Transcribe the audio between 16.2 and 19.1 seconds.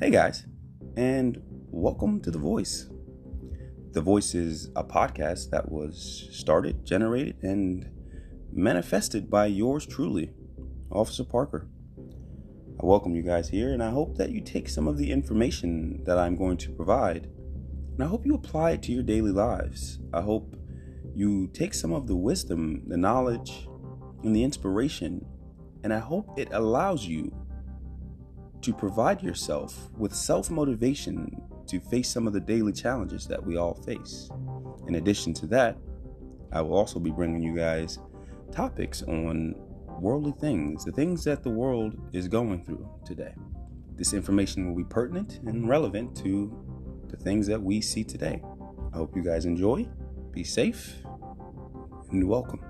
going to provide, and I hope you apply it to your